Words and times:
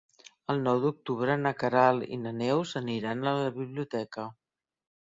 El 0.53 0.63
nou 0.67 0.79
d'octubre 0.85 1.35
na 1.43 1.51
Queralt 1.65 2.09
i 2.17 2.21
na 2.25 2.35
Neus 2.41 2.75
aniran 2.83 3.23
a 3.35 3.39
la 3.43 3.57
biblioteca. 3.61 4.31